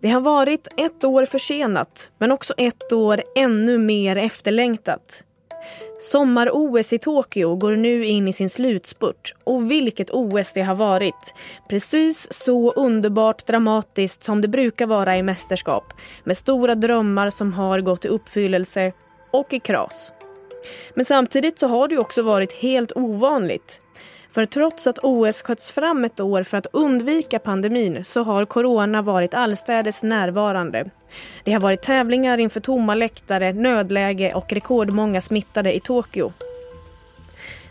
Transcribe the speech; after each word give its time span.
Det 0.00 0.08
har 0.08 0.20
varit 0.20 0.68
ett 0.76 1.04
år 1.04 1.24
försenat, 1.24 2.10
men 2.18 2.32
också 2.32 2.54
ett 2.56 2.92
år 2.92 3.22
ännu 3.36 3.78
mer 3.78 4.16
efterlängtat. 4.16 5.24
Sommar-OS 6.00 6.92
i 6.92 6.98
Tokyo 6.98 7.56
går 7.56 7.76
nu 7.76 8.04
in 8.04 8.28
i 8.28 8.32
sin 8.32 8.50
slutspurt 8.50 9.34
och 9.44 9.70
vilket 9.70 10.10
OS 10.10 10.54
det 10.54 10.62
har 10.62 10.74
varit. 10.74 11.34
Precis 11.68 12.32
så 12.32 12.72
underbart 12.72 13.46
dramatiskt 13.46 14.22
som 14.22 14.40
det 14.40 14.48
brukar 14.48 14.86
vara 14.86 15.16
i 15.16 15.22
mästerskap 15.22 15.92
med 16.24 16.36
stora 16.36 16.74
drömmar 16.74 17.30
som 17.30 17.52
har 17.52 17.80
gått 17.80 18.04
i 18.04 18.08
uppfyllelse 18.08 18.92
och 19.30 19.52
i 19.52 19.60
kras. 19.60 20.12
Men 20.94 21.04
samtidigt 21.04 21.58
så 21.58 21.66
har 21.66 21.88
det 21.88 21.98
också 21.98 22.22
varit 22.22 22.52
helt 22.52 22.92
ovanligt. 22.92 23.82
För 24.30 24.46
trots 24.46 24.86
att 24.86 24.98
OS 25.02 25.42
sköts 25.42 25.70
fram 25.70 26.04
ett 26.04 26.20
år 26.20 26.42
för 26.42 26.56
att 26.56 26.66
undvika 26.72 27.38
pandemin 27.38 28.04
så 28.04 28.22
har 28.22 28.44
corona 28.44 29.02
varit 29.02 29.34
allstädes 29.34 30.02
närvarande. 30.02 30.90
Det 31.44 31.52
har 31.52 31.60
varit 31.60 31.82
tävlingar 31.82 32.38
inför 32.38 32.60
tomma 32.60 32.94
läktare, 32.94 33.52
nödläge 33.52 34.32
och 34.34 34.52
rekordmånga 34.52 35.20
smittade 35.20 35.76
i 35.76 35.80
Tokyo. 35.80 36.32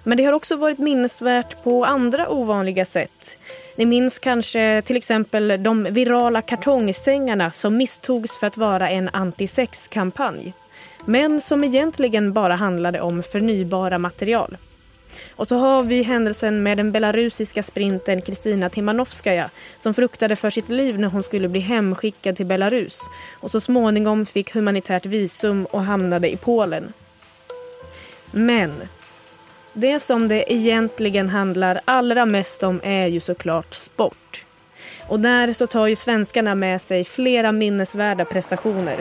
Men 0.03 0.17
det 0.17 0.23
har 0.23 0.33
också 0.33 0.55
varit 0.55 0.79
minnesvärt 0.79 1.63
på 1.63 1.85
andra 1.85 2.29
ovanliga 2.29 2.85
sätt. 2.85 3.37
Ni 3.75 3.85
minns 3.85 4.19
kanske 4.19 4.81
till 4.85 4.97
exempel 4.97 5.63
de 5.63 5.83
virala 5.83 6.41
kartongsängarna 6.41 7.51
som 7.51 7.77
misstogs 7.77 8.37
för 8.37 8.47
att 8.47 8.57
vara 8.57 8.89
en 8.89 9.09
antisexkampanj. 9.13 10.53
Men 11.05 11.41
som 11.41 11.63
egentligen 11.63 12.33
bara 12.33 12.55
handlade 12.55 13.01
om 13.01 13.23
förnybara 13.23 13.97
material. 13.97 14.57
Och 15.35 15.47
så 15.47 15.57
har 15.57 15.83
vi 15.83 16.03
händelsen 16.03 16.63
med 16.63 16.77
den 16.77 16.91
belarusiska 16.91 17.63
sprinten 17.63 18.21
Kristina 18.21 18.69
Timanovskaja 18.69 19.49
som 19.77 19.93
fruktade 19.93 20.35
för 20.35 20.49
sitt 20.49 20.69
liv 20.69 20.99
när 20.99 21.07
hon 21.07 21.23
skulle 21.23 21.47
bli 21.47 21.59
hemskickad 21.59 22.35
till 22.35 22.45
Belarus 22.45 23.01
och 23.39 23.51
så 23.51 23.59
småningom 23.59 24.25
fick 24.25 24.53
humanitärt 24.53 25.05
visum 25.05 25.65
och 25.65 25.83
hamnade 25.83 26.31
i 26.31 26.37
Polen. 26.37 26.93
Men 28.31 28.73
det 29.73 29.99
som 29.99 30.27
det 30.27 30.53
egentligen 30.53 31.29
handlar 31.29 31.81
allra 31.85 32.25
mest 32.25 32.63
om 32.63 32.81
är 32.83 33.07
ju 33.07 33.19
såklart 33.19 33.73
sport. 33.73 34.45
Och 35.07 35.19
där 35.19 35.53
så 35.53 35.67
tar 35.67 35.87
ju 35.87 35.95
svenskarna 35.95 36.55
med 36.55 36.81
sig 36.81 37.03
flera 37.03 37.51
minnesvärda 37.51 38.25
prestationer. 38.25 38.97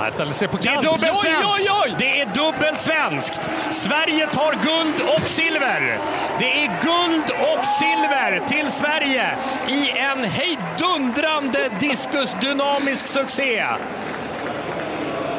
Han 0.00 0.12
ställer 0.12 0.30
sig 0.30 0.48
på 0.48 0.56
kant. 0.56 0.82
Det 0.82 0.88
är 0.88 0.92
dubbelt 0.92 1.12
Oj, 1.24 1.36
oj, 1.58 1.66
oj! 1.84 1.94
Det 1.98 2.20
är 2.20 2.26
dubbelt 2.26 2.80
svenskt! 2.80 3.50
Sverige 3.70 4.26
tar 4.26 4.52
guld 4.52 5.00
och 5.16 5.28
silver! 5.28 5.98
Det 6.38 6.64
är 6.64 6.70
guld 6.82 7.30
och 7.30 7.66
silver 7.66 8.48
till 8.48 8.70
Sverige 8.70 9.30
i 9.68 9.90
en 9.90 10.24
hejdundrande 10.24 11.70
diskusdynamisk 11.80 13.06
succé. 13.06 13.66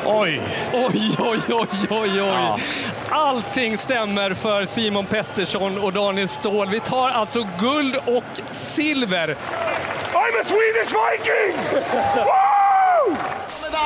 Oj! 0.05 0.41
Oj, 0.73 1.11
oj, 1.19 1.39
oj, 1.49 1.67
oj, 1.89 1.99
oj. 2.01 2.17
Ja. 2.17 2.59
Allting 3.09 3.77
stämmer 3.77 4.33
för 4.33 4.65
Simon 4.65 5.05
Pettersson 5.05 5.77
och 5.77 5.93
Daniel 5.93 6.27
Ståhl. 6.27 6.67
Vi 6.69 6.79
tar 6.79 7.09
alltså 7.09 7.47
guld 7.59 7.95
och 8.05 8.41
silver. 8.51 9.27
I'm 10.13 10.41
a 10.41 10.43
Swedish 10.43 10.93
Viking! 10.93 11.81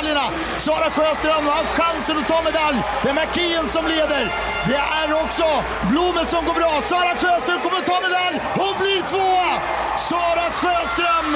Medaljerna. 0.06 0.31
Sara 0.58 0.92
Sjöström 0.92 1.45
har 1.45 1.66
chansen 1.66 2.17
att 2.17 2.28
ta 2.28 2.42
medalj. 2.42 2.78
Det 3.03 3.09
är 3.09 3.14
McKeon 3.14 3.67
som 3.67 3.88
leder. 3.88 4.31
Det 4.67 4.81
är 5.02 5.23
också 5.23 5.45
Blomet 5.89 6.28
som 6.28 6.45
går 6.45 6.53
bra. 6.53 6.81
Sara 6.81 7.16
Sjöström 7.16 7.59
kommer 7.61 7.78
att 7.78 7.86
ta 7.86 8.00
medalj. 8.08 8.38
Hon 8.56 8.76
blir 8.80 9.02
tvåa! 9.09 9.52
Sara 9.98 10.48
Sjöström 10.59 11.30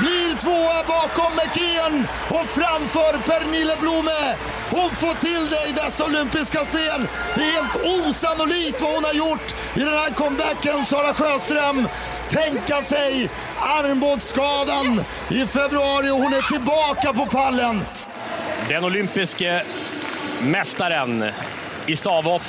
blir 0.00 0.34
tvåa 0.44 0.78
bakom 0.86 1.32
McKeon 1.36 2.06
och 2.28 2.46
framför 2.48 3.12
Pernille 3.18 3.76
Blome. 3.80 4.36
Hon 4.70 4.90
får 4.90 5.14
till 5.14 5.50
det 5.50 5.68
i 5.68 5.72
dessa 5.72 6.04
olympiska 6.04 6.64
spel. 6.64 7.08
Det 7.34 7.40
är 7.40 7.52
helt 7.52 8.06
osannolikt 8.06 8.80
vad 8.80 8.94
hon 8.94 9.04
har 9.04 9.12
gjort 9.12 9.54
i 9.74 9.80
den 9.80 9.98
här 9.98 10.10
comebacken, 10.10 10.84
Sara 10.86 11.14
Sjöström. 11.14 11.88
Tänka 12.30 12.82
sig 12.82 13.30
armbågsskadan 13.60 15.04
i 15.28 15.46
februari 15.46 16.10
och 16.10 16.18
hon 16.18 16.34
är 16.34 16.52
tillbaka 16.52 17.12
på 17.12 17.26
pallen. 17.26 17.84
Den 18.72 18.84
olympiske 18.84 19.62
mästaren 20.42 21.24
i 21.86 21.96
stavhopp 21.96 22.42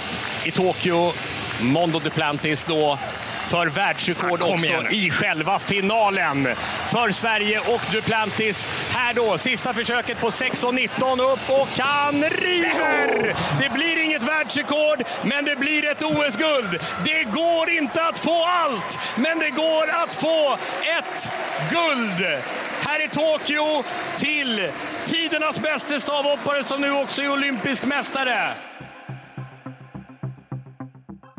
i 0.43 0.51
Tokyo, 0.51 1.13
Mondo 1.61 1.99
Duplantis 1.99 2.65
då, 2.65 2.99
för 3.47 3.67
världsrekord 3.67 4.39
Ja, 4.41 4.53
också 4.53 4.73
i 4.91 5.09
själva 5.11 5.59
finalen 5.59 6.47
för 6.91 7.11
Sverige 7.11 7.59
och 7.59 7.81
Duplantis. 7.91 8.67
Här 8.95 9.13
då, 9.13 9.37
sista 9.37 9.73
försöket 9.73 10.21
på 10.21 10.29
6.19 10.29 11.33
upp 11.33 11.49
och 11.49 11.69
han 11.79 12.23
river! 12.23 13.35
Det 13.59 13.73
blir 13.73 14.03
inget 14.03 14.23
världsrekord, 14.23 15.03
men 15.23 15.45
det 15.45 15.55
blir 15.55 15.91
ett 15.91 16.03
OS-guld. 16.03 16.81
Det 17.05 17.23
går 17.23 17.69
inte 17.69 18.03
att 18.03 18.19
få 18.19 18.45
allt, 18.45 18.99
men 19.15 19.39
det 19.39 19.49
går 19.49 19.89
att 20.03 20.15
få 20.15 20.57
ett 20.99 21.31
guld 21.69 22.41
här 22.87 23.05
i 23.05 23.07
Tokyo 23.07 23.83
till 24.17 24.71
tidernas 25.05 25.59
bästa 25.59 25.99
stavhoppare 25.99 26.63
som 26.63 26.81
nu 26.81 26.91
också 26.91 27.21
är 27.21 27.31
olympisk 27.33 27.85
mästare. 27.85 28.53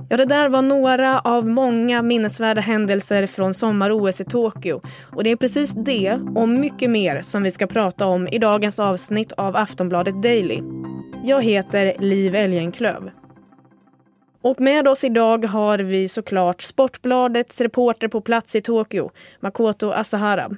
Ja, 0.09 0.17
det 0.17 0.25
där 0.25 0.49
var 0.49 0.63
några 0.63 1.21
av 1.21 1.47
många 1.47 2.03
minnesvärda 2.03 2.61
händelser 2.61 3.27
från 3.27 3.55
sommar-OS 3.55 4.21
i 4.21 4.25
Tokyo. 4.25 4.81
Och 5.13 5.25
det 5.25 5.31
är 5.31 5.37
precis 5.37 5.75
det 5.75 6.19
och 6.35 6.49
mycket 6.49 6.91
mer 6.91 7.23
som 7.23 7.43
vi 7.43 7.51
ska 7.51 7.67
prata 7.67 8.07
om 8.07 8.29
i 8.29 8.39
dagens 8.39 8.79
avsnitt 8.79 9.33
av 9.33 9.57
Aftonbladet 9.57 10.23
Daily. 10.23 10.61
Jag 11.25 11.43
heter 11.43 11.95
Liv 11.99 12.35
Elgenklöv. 12.35 13.11
Och 14.43 14.61
med 14.61 14.89
oss 14.89 15.05
idag 15.05 15.45
har 15.45 15.79
vi 15.79 16.09
såklart 16.09 16.63
Sportbladets 16.63 17.61
reporter 17.61 18.09
på 18.09 18.21
plats 18.21 18.57
i 18.57 18.61
Tokyo, 18.61 19.11
Makoto 19.41 19.91
Asahara. 19.91 20.51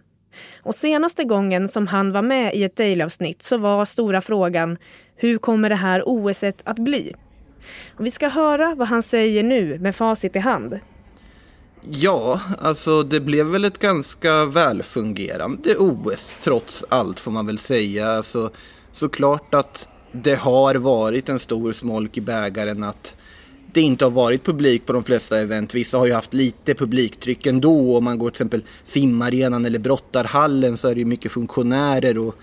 Och 0.63 0.75
senaste 0.75 1.25
gången 1.25 1.69
som 1.69 1.87
han 1.87 2.13
var 2.13 2.23
med 2.23 2.55
i 2.55 2.65
ett 2.65 2.77
Daily-avsnitt 2.77 3.43
så 3.43 3.57
var 3.57 3.85
stora 3.85 4.21
frågan 4.21 4.77
hur 5.17 5.39
kommer 5.39 5.69
det 5.69 5.77
här 5.77 6.03
OSet 6.09 6.63
att 6.65 6.79
bli? 6.79 7.15
Och 7.97 8.07
vi 8.07 8.11
ska 8.11 8.29
höra 8.29 8.75
vad 8.75 8.89
han 8.89 9.03
säger 9.03 9.43
nu 9.43 9.79
med 9.79 9.97
facit 9.97 10.37
i 10.37 10.39
hand. 10.39 10.79
Ja, 11.83 12.41
alltså 12.59 13.03
det 13.03 13.21
blev 13.21 13.47
väl 13.47 13.65
ett 13.65 13.79
ganska 13.79 14.45
välfungerande 14.45 15.77
OS 15.77 16.37
trots 16.43 16.85
allt 16.89 17.21
får 17.21 17.31
man 17.31 17.47
väl 17.47 17.59
säga. 17.59 18.09
Alltså, 18.09 18.51
såklart 18.93 19.55
att 19.55 19.89
det 20.13 20.35
har 20.35 20.75
varit 20.75 21.29
en 21.29 21.39
stor 21.39 21.73
smolk 21.73 22.17
i 22.17 22.21
bägaren 22.21 22.83
att 22.83 23.17
det 23.73 23.81
inte 23.81 24.05
har 24.05 24.11
varit 24.11 24.45
publik 24.45 24.87
på 24.87 24.93
de 24.93 25.05
flesta 25.05 25.39
event. 25.39 25.75
Vissa 25.75 25.99
har 25.99 26.07
ju 26.07 26.13
haft 26.13 26.35
lite 26.35 26.75
publiktryck 26.75 27.47
ändå. 27.47 27.97
Om 27.97 28.05
man 28.05 28.19
går 28.19 28.31
till 28.31 28.35
exempel 28.35 28.65
simarenan 28.85 29.65
eller 29.65 29.79
brottarhallen 29.79 30.77
så 30.77 30.89
är 30.89 30.95
det 30.95 31.01
ju 31.01 31.07
mycket 31.07 31.33
funktionärer 31.33 32.19
och 32.19 32.35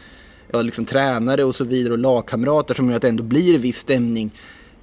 ja, 0.52 0.62
liksom 0.62 0.86
tränare 0.86 1.44
och 1.44 1.56
så 1.56 1.64
vidare 1.64 1.94
och 1.94 2.00
lagkamrater 2.00 2.74
som 2.74 2.90
gör 2.90 2.96
att 2.96 3.02
det 3.02 3.10
ändå 3.10 3.24
blir 3.24 3.58
viss 3.58 3.78
stämning. 3.78 4.32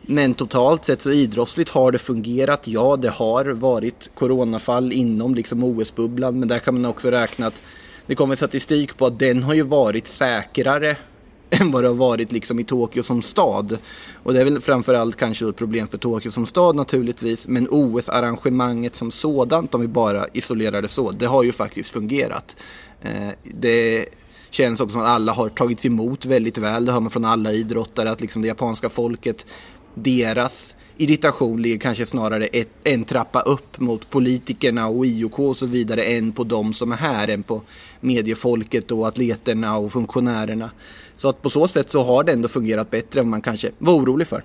Men 0.03 0.35
totalt 0.35 0.85
sett 0.85 1.03
så 1.03 1.11
idrottsligt 1.11 1.71
har 1.71 1.93
det 1.93 1.99
fungerat. 1.99 2.61
Ja, 2.65 2.97
det 2.97 3.11
har 3.11 3.45
varit 3.45 4.11
coronafall 4.15 4.93
inom 4.93 5.35
liksom 5.35 5.65
OS-bubblan. 5.65 6.39
Men 6.39 6.49
där 6.49 6.59
kan 6.59 6.75
man 6.75 6.85
också 6.85 7.11
räkna 7.11 7.47
att 7.47 7.63
det 8.07 8.15
kommer 8.15 8.37
statistik 8.37 8.97
på 8.97 9.07
att 9.07 9.19
den 9.19 9.43
har 9.43 9.55
ju 9.55 9.63
varit 9.63 10.09
säkrare 10.09 10.97
än 11.51 11.71
vad 11.71 11.85
det 11.85 11.89
har 11.89 11.95
varit 11.95 12.33
liksom 12.33 12.59
i 12.59 12.65
Tokyo 12.65 13.03
som 13.03 13.23
stad. 13.23 13.79
Och 14.23 14.35
det 14.35 14.41
är 14.41 14.45
väl 14.45 14.61
framförallt 14.61 15.17
kanske 15.17 15.49
ett 15.49 15.57
problem 15.57 15.87
för 15.87 15.99
Tokyo 15.99 16.31
som 16.31 16.47
stad 16.47 16.77
naturligtvis. 16.77 17.49
Men 17.49 17.69
OS-arrangemanget 17.71 18.97
som 18.97 19.11
sådant, 19.11 19.75
om 19.75 19.81
vi 19.81 19.89
bara 19.89 20.27
isolerar 20.33 20.83
det 20.83 20.89
så, 20.89 21.11
det 21.11 21.27
har 21.27 21.43
ju 21.43 21.53
faktiskt 21.53 21.91
fungerat. 21.91 22.57
Eh, 23.03 23.29
det 23.43 24.07
känns 24.51 24.81
också 24.81 24.93
som 24.93 25.01
att 25.01 25.09
alla 25.09 25.33
har 25.33 25.49
tagits 25.49 25.87
emot 25.87 26.25
väldigt 26.25 26.59
väl. 26.59 26.85
Det 26.85 26.93
hör 26.93 27.01
man 27.01 27.11
från 27.11 27.25
alla 27.25 27.53
idrottare 27.53 28.11
att 28.11 28.21
liksom 28.21 28.43
det 28.43 28.49
japanska 28.49 28.89
folket, 28.89 29.47
deras 29.95 30.75
irritation 30.97 31.63
ligger 31.63 31.79
kanske 31.79 32.07
snarare 32.07 32.47
ett, 32.47 32.69
en 32.85 33.05
trappa 33.05 33.41
upp 33.41 33.81
mot 33.81 34.11
politikerna 34.11 34.89
och 34.89 35.07
IOK 35.07 35.39
och 35.39 35.57
så 35.57 35.67
vidare 35.67 36.03
än 36.03 36.33
på 36.33 36.45
de 36.45 36.75
som 36.75 36.93
är 36.93 36.97
här, 36.97 37.29
än 37.29 37.43
på 37.43 37.63
mediefolket 38.01 38.91
och 38.91 39.09
atleterna 39.09 39.77
och 39.77 39.93
funktionärerna. 39.93 40.71
Så 41.17 41.29
att 41.29 41.43
på 41.43 41.51
så 41.51 41.69
sätt 41.69 41.91
så 41.91 42.03
har 42.03 42.25
det 42.25 42.33
ändå 42.33 42.49
fungerat 42.49 42.91
bättre 42.91 43.21
än 43.21 43.29
man 43.29 43.43
kanske 43.43 43.71
var 43.79 43.93
orolig 43.93 44.27
för. 44.27 44.43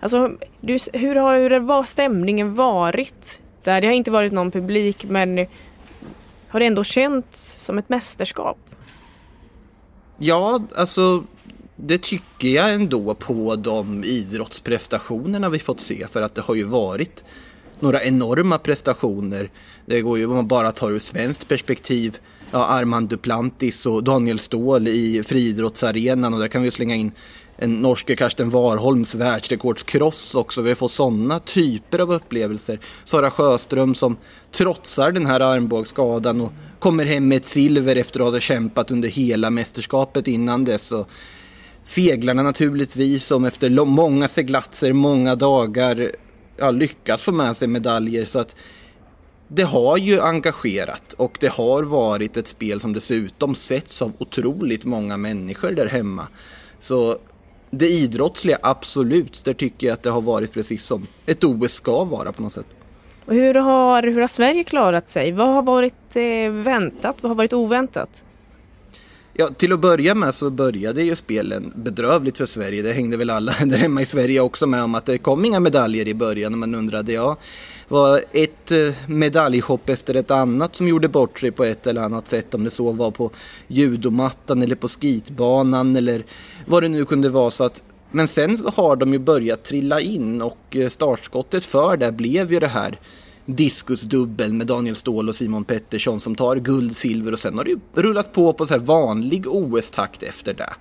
Alltså, 0.00 0.30
du, 0.60 0.78
hur 0.92 1.14
har 1.14 1.36
hur 1.38 1.60
var 1.60 1.84
stämningen 1.84 2.54
varit? 2.54 3.40
Där 3.62 3.80
det 3.80 3.86
har 3.86 3.94
inte 3.94 4.10
varit 4.10 4.32
någon 4.32 4.50
publik 4.50 5.04
men 5.08 5.46
har 6.48 6.60
det 6.60 6.66
ändå 6.66 6.84
känts 6.84 7.56
som 7.60 7.78
ett 7.78 7.88
mästerskap? 7.88 8.58
Ja, 10.18 10.62
alltså 10.76 11.24
det 11.86 12.02
tycker 12.02 12.48
jag 12.48 12.74
ändå 12.74 13.14
på 13.14 13.56
de 13.56 14.04
idrottsprestationerna 14.04 15.48
vi 15.48 15.58
fått 15.58 15.80
se. 15.80 16.06
För 16.12 16.22
att 16.22 16.34
det 16.34 16.40
har 16.40 16.54
ju 16.54 16.64
varit 16.64 17.24
några 17.80 18.04
enorma 18.04 18.58
prestationer. 18.58 19.50
Det 19.86 20.00
går 20.00 20.18
ju 20.18 20.26
om 20.26 20.34
man 20.34 20.48
bara 20.48 20.72
tar 20.72 20.90
ur 20.90 20.98
svenskt 20.98 21.48
perspektiv. 21.48 22.18
ja, 22.50 22.66
Armand 22.66 23.08
Duplantis 23.08 23.86
och 23.86 24.04
Daniel 24.04 24.38
Ståhl 24.38 24.88
i 24.88 25.22
friidrottsarenan 25.22 26.34
och 26.34 26.40
där 26.40 26.48
kan 26.48 26.62
vi 26.62 26.70
slänga 26.70 26.94
in 26.94 27.12
en 27.56 27.74
norske 27.74 28.16
Karsten 28.16 28.50
Warholms 28.50 29.14
världsrekordskross 29.14 30.34
också. 30.34 30.62
Vi 30.62 30.70
har 30.70 30.76
fått 30.76 30.92
sådana 30.92 31.40
typer 31.40 31.98
av 31.98 32.12
upplevelser. 32.12 32.80
Sara 33.04 33.30
Sjöström 33.30 33.94
som 33.94 34.16
trotsar 34.52 35.12
den 35.12 35.26
här 35.26 35.40
armbågsskadan 35.40 36.40
och 36.40 36.52
kommer 36.78 37.04
hem 37.04 37.28
med 37.28 37.36
ett 37.36 37.48
silver 37.48 37.96
efter 37.96 38.20
att 38.20 38.32
ha 38.32 38.40
kämpat 38.40 38.90
under 38.90 39.08
hela 39.08 39.50
mästerskapet 39.50 40.28
innan 40.28 40.64
dess. 40.64 40.92
Och 40.92 41.08
seglarna 41.84 42.42
naturligtvis 42.42 43.26
som 43.26 43.44
efter 43.44 43.84
många 43.84 44.28
seglatser, 44.28 44.92
många 44.92 45.34
dagar 45.34 46.10
ja, 46.56 46.70
lyckats 46.70 47.22
få 47.24 47.32
med 47.32 47.56
sig 47.56 47.68
medaljer. 47.68 48.24
Så 48.24 48.38
att 48.38 48.54
det 49.48 49.62
har 49.62 49.96
ju 49.96 50.20
engagerat 50.20 51.12
och 51.12 51.36
det 51.40 51.48
har 51.48 51.82
varit 51.82 52.36
ett 52.36 52.48
spel 52.48 52.80
som 52.80 52.92
dessutom 52.92 53.54
setts 53.54 54.02
av 54.02 54.12
otroligt 54.18 54.84
många 54.84 55.16
människor 55.16 55.70
där 55.70 55.86
hemma. 55.86 56.28
Så 56.80 57.16
det 57.70 57.88
idrottsliga, 57.88 58.58
absolut, 58.62 59.44
där 59.44 59.54
tycker 59.54 59.86
jag 59.86 59.94
att 59.94 60.02
det 60.02 60.10
har 60.10 60.20
varit 60.20 60.52
precis 60.52 60.84
som 60.84 61.06
ett 61.26 61.44
OS 61.44 61.72
ska 61.72 62.04
vara 62.04 62.32
på 62.32 62.42
något 62.42 62.52
sätt. 62.52 62.66
Och 63.26 63.34
hur, 63.34 63.54
har, 63.54 64.02
hur 64.02 64.20
har 64.20 64.28
Sverige 64.28 64.64
klarat 64.64 65.08
sig? 65.08 65.32
Vad 65.32 65.48
har 65.48 65.62
varit 65.62 66.16
eh, 66.16 66.52
väntat? 66.52 67.16
Vad 67.20 67.30
har 67.30 67.36
varit 67.36 67.52
oväntat? 67.52 68.24
Ja, 69.36 69.48
till 69.48 69.72
att 69.72 69.80
börja 69.80 70.14
med 70.14 70.34
så 70.34 70.50
började 70.50 71.02
ju 71.02 71.16
spelen 71.16 71.72
bedrövligt 71.76 72.38
för 72.38 72.46
Sverige. 72.46 72.82
Det 72.82 72.92
hängde 72.92 73.16
väl 73.16 73.30
alla 73.30 73.54
där 73.64 73.76
hemma 73.76 74.02
i 74.02 74.06
Sverige 74.06 74.40
också 74.40 74.66
med 74.66 74.82
om 74.82 74.94
att 74.94 75.06
det 75.06 75.18
kom 75.18 75.44
inga 75.44 75.60
medaljer 75.60 76.08
i 76.08 76.14
början 76.14 76.52
och 76.52 76.58
man 76.58 76.74
undrade, 76.74 77.12
ja, 77.12 77.36
var 77.88 78.20
ett 78.32 78.70
eh, 78.70 78.92
medaljhopp 79.08 79.88
efter 79.88 80.14
ett 80.14 80.30
annat 80.30 80.76
som 80.76 80.88
gjorde 80.88 81.08
bort 81.08 81.40
sig 81.40 81.50
på 81.50 81.64
ett 81.64 81.86
eller 81.86 82.00
annat 82.00 82.28
sätt. 82.28 82.54
Om 82.54 82.64
det 82.64 82.70
så 82.70 82.92
var 82.92 83.10
på 83.10 83.30
judomattan 83.66 84.62
eller 84.62 84.76
på 84.76 84.88
skitbanan 84.88 85.96
eller 85.96 86.24
vad 86.66 86.82
det 86.82 86.88
nu 86.88 87.04
kunde 87.04 87.28
vara. 87.28 87.50
Så 87.50 87.64
att, 87.64 87.82
men 88.10 88.28
sen 88.28 88.58
har 88.74 88.96
de 88.96 89.12
ju 89.12 89.18
börjat 89.18 89.64
trilla 89.64 90.00
in 90.00 90.42
och 90.42 90.76
eh, 90.76 90.88
startskottet 90.88 91.64
för 91.64 91.96
det 91.96 92.12
blev 92.12 92.52
ju 92.52 92.60
det 92.60 92.66
här 92.66 92.98
diskusdubbel 93.46 94.52
med 94.52 94.66
Daniel 94.66 94.96
Ståhl 94.96 95.28
och 95.28 95.34
Simon 95.34 95.64
Pettersson 95.64 96.20
som 96.20 96.34
tar 96.34 96.56
guld, 96.56 96.96
silver 96.96 97.32
och 97.32 97.38
sen 97.38 97.58
har 97.58 97.64
det 97.64 97.70
ju 97.70 97.78
rullat 97.94 98.32
på 98.32 98.52
på 98.52 98.66
så 98.66 98.74
här 98.74 98.80
vanlig 98.80 99.46
OS-takt 99.46 100.22
efter 100.22 100.54
det. 100.54 100.74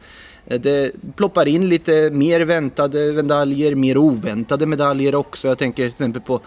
Eh, 0.45 0.61
det 0.61 0.91
ploppar 1.15 1.47
in 1.47 1.69
lite 1.69 2.09
mer 2.09 2.41
väntade 2.41 3.13
medaljer, 3.13 3.75
mer 3.75 3.97
oväntade 3.97 4.65
medaljer 4.65 5.15
också. 5.15 5.47
Jag 5.47 5.57
tänker 5.57 5.83
till 5.83 5.91
exempel 5.91 6.21
på 6.21 6.41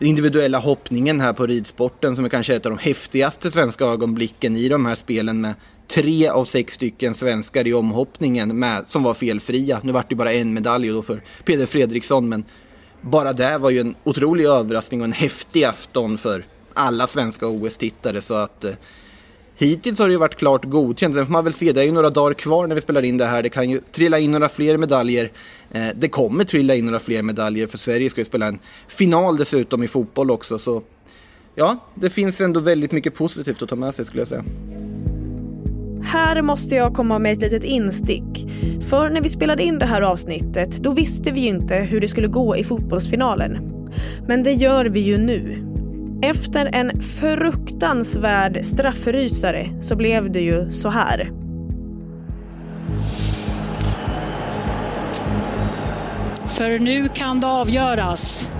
individuella 0.00 0.58
hoppningen 0.58 1.20
här 1.20 1.32
på 1.32 1.46
ridsporten 1.46 2.16
som 2.16 2.24
är 2.24 2.28
kanske 2.28 2.54
ett 2.54 2.66
av 2.66 2.72
de 2.72 2.78
häftigaste 2.78 3.50
svenska 3.50 3.84
ögonblicken 3.84 4.56
i 4.56 4.68
de 4.68 4.86
här 4.86 4.94
spelen 4.94 5.40
med 5.40 5.54
tre 5.88 6.28
av 6.28 6.44
sex 6.44 6.74
stycken 6.74 7.14
svenskar 7.14 7.66
i 7.66 7.74
omhoppningen 7.74 8.58
med, 8.58 8.84
som 8.88 9.02
var 9.02 9.14
felfria. 9.14 9.80
Nu 9.82 9.92
vart 9.92 10.10
det 10.10 10.14
bara 10.14 10.32
en 10.32 10.54
medalj 10.54 10.88
då 10.88 11.02
för 11.02 11.22
Peder 11.44 11.66
Fredriksson 11.66 12.28
men 12.28 12.44
bara 13.00 13.32
det 13.32 13.58
var 13.58 13.70
ju 13.70 13.80
en 13.80 13.94
otrolig 14.04 14.44
överraskning 14.44 15.00
och 15.00 15.04
en 15.04 15.12
häftig 15.12 15.64
afton 15.64 16.18
för 16.18 16.44
alla 16.74 17.06
svenska 17.06 17.46
OS-tittare 17.46 18.20
så 18.20 18.34
att 18.34 18.64
eh, 18.64 18.72
Hittills 19.58 19.98
har 19.98 20.06
det 20.06 20.12
ju 20.12 20.18
varit 20.18 20.34
klart 20.34 20.64
godkänt. 20.64 21.14
Sen 21.14 21.26
får 21.26 21.32
man 21.32 21.44
väl 21.44 21.52
se, 21.52 21.72
det 21.72 21.80
är 21.80 21.84
ju 21.84 21.92
några 21.92 22.10
dagar 22.10 22.34
kvar 22.34 22.66
när 22.66 22.74
vi 22.74 22.80
spelar 22.80 23.02
in 23.02 23.16
det 23.16 23.26
här. 23.26 23.42
Det 23.42 23.48
kan 23.48 23.70
ju 23.70 23.80
trilla 23.92 24.18
in 24.18 24.30
några 24.30 24.48
fler 24.48 24.76
medaljer. 24.76 25.32
Eh, 25.70 25.88
det 25.94 26.08
kommer 26.08 26.44
trilla 26.44 26.74
in 26.74 26.84
några 26.84 27.00
fler 27.00 27.22
medaljer 27.22 27.66
för 27.66 27.78
Sverige 27.78 28.10
ska 28.10 28.20
ju 28.20 28.24
spela 28.24 28.46
en 28.46 28.58
final 28.88 29.36
dessutom 29.36 29.82
i 29.82 29.88
fotboll 29.88 30.30
också. 30.30 30.58
Så 30.58 30.82
ja, 31.54 31.78
det 31.94 32.10
finns 32.10 32.40
ändå 32.40 32.60
väldigt 32.60 32.92
mycket 32.92 33.14
positivt 33.14 33.62
att 33.62 33.68
ta 33.68 33.76
med 33.76 33.94
sig 33.94 34.04
skulle 34.04 34.20
jag 34.20 34.28
säga. 34.28 34.44
Här 36.06 36.42
måste 36.42 36.74
jag 36.74 36.94
komma 36.94 37.18
med 37.18 37.32
ett 37.32 37.40
litet 37.40 37.64
instick. 37.64 38.46
För 38.88 39.10
när 39.10 39.20
vi 39.20 39.28
spelade 39.28 39.62
in 39.62 39.78
det 39.78 39.86
här 39.86 40.02
avsnittet, 40.02 40.76
då 40.76 40.90
visste 40.90 41.30
vi 41.30 41.40
ju 41.40 41.48
inte 41.48 41.74
hur 41.74 42.00
det 42.00 42.08
skulle 42.08 42.26
gå 42.26 42.56
i 42.56 42.64
fotbollsfinalen. 42.64 43.58
Men 44.26 44.42
det 44.42 44.52
gör 44.52 44.84
vi 44.84 45.00
ju 45.00 45.18
nu. 45.18 45.62
Efter 46.22 46.70
en 46.72 47.00
fruktansvärd 47.00 48.64
straffrysare 48.64 49.68
så 49.80 49.96
blev 49.96 50.32
det 50.32 50.40
ju 50.40 50.72
så 50.72 50.88
här. 50.88 51.30
För 56.48 56.78
nu 56.78 57.08
kan 57.08 57.40
det 57.40 57.46
avgöras. 57.46 58.50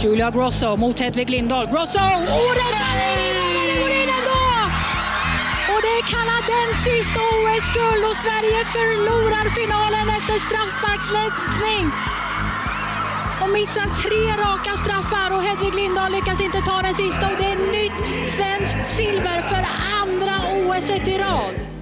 Julia 0.00 0.30
Grosso 0.30 0.76
mot 0.76 0.98
Hedvig 0.98 1.30
Lindahl. 1.30 1.66
Grosso! 1.66 1.98
Oh, 1.98 2.54
det 3.68 3.80
går 3.80 3.90
in 3.90 4.08
ändå! 4.18 4.42
Och 5.72 5.80
det 5.84 5.92
är 5.98 6.04
kanadensiskt 6.16 7.16
OS-guld 7.16 8.04
och 8.10 8.16
Sverige 8.16 8.64
förlorar 8.64 9.46
finalen 9.58 10.08
efter 10.18 10.34
straffsparksläggning 10.46 11.84
och 13.42 13.50
missar 13.52 13.88
tre 14.04 14.22
raka 14.44 14.76
straffar 14.76 15.30
och 15.36 15.42
Hedvig 15.42 15.74
Lindahl 15.74 16.12
lyckas 16.12 16.40
inte 16.40 16.60
ta 16.60 16.82
den 16.82 16.94
sista 16.94 17.30
och 17.30 17.36
det 17.38 17.44
är 17.44 17.56
nytt 17.56 18.26
svenskt 18.26 18.96
silver 18.96 19.40
för 19.40 19.66
andra 20.02 20.34
OS 20.52 20.90
i 20.90 21.18
rad. 21.18 21.75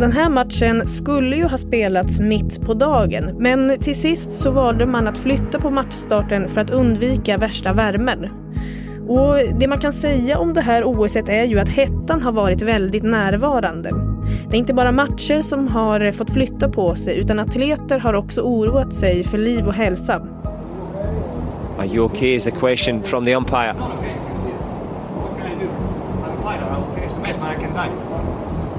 Den 0.00 0.12
här 0.12 0.30
matchen 0.30 0.88
skulle 0.88 1.36
ju 1.36 1.44
ha 1.44 1.58
spelats 1.58 2.20
mitt 2.20 2.60
på 2.60 2.74
dagen 2.74 3.36
men 3.38 3.78
till 3.78 3.94
sist 3.94 4.32
så 4.32 4.50
valde 4.50 4.86
man 4.86 5.06
att 5.06 5.18
flytta 5.18 5.60
på 5.60 5.70
matchstarten 5.70 6.48
för 6.48 6.60
att 6.60 6.70
undvika 6.70 7.38
värsta 7.38 7.72
värmen. 7.72 8.28
Och 9.08 9.38
det 9.58 9.68
man 9.68 9.78
kan 9.78 9.92
säga 9.92 10.38
om 10.38 10.54
det 10.54 10.60
här 10.60 10.82
OS 10.84 11.16
är 11.16 11.44
ju 11.44 11.58
att 11.58 11.68
hettan 11.68 12.22
har 12.22 12.32
varit 12.32 12.62
väldigt 12.62 13.02
närvarande. 13.02 13.90
Det 14.50 14.56
är 14.56 14.58
inte 14.58 14.74
bara 14.74 14.92
matcher 14.92 15.40
som 15.40 15.68
har 15.68 16.12
fått 16.12 16.30
flytta 16.30 16.68
på 16.68 16.94
sig 16.94 17.18
utan 17.18 17.38
atleter 17.38 17.98
har 17.98 18.14
också 18.14 18.40
oroat 18.40 18.94
sig 18.94 19.24
för 19.24 19.38
liv 19.38 19.66
och 19.66 19.74
hälsa. 19.74 20.22
Are 21.78 21.86
you 21.86 22.04
okay 22.04 22.34
is 22.34 22.44
the 22.44 22.50
question 22.50 23.02
from 23.02 23.24
the 23.24 23.34
umpire. 23.34 23.74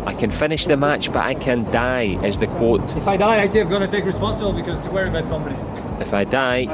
I 0.07 0.13
can 0.13 0.31
finish 0.31 0.65
the 0.67 0.77
match 0.77 1.11
but 1.11 1.23
I 1.31 1.33
can 1.33 1.69
die 1.71 2.17
is 2.23 2.39
the 2.39 2.47
quote. 2.47 2.81
If 2.95 3.07
I 3.07 3.17
die, 3.17 3.41
I'm 3.43 3.69
going 3.69 3.81
to 3.81 3.87
take 3.87 4.05
responsibility 4.05 4.61
because 4.61 4.87
we're 4.89 5.07
a 5.07 5.11
bad 5.11 5.25
company. 5.29 5.55
If 5.99 6.13
I 6.13 6.23
die, 6.23 6.65